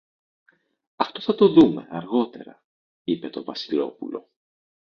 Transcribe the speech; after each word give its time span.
Αυτό 0.95 1.21
θα 1.21 1.35
το 1.35 1.47
δούμε 1.47 1.87
αργότερα, 1.91 2.63
είπε 3.03 3.29
το 3.29 3.43
Βασιλόπουλο. 3.43 4.29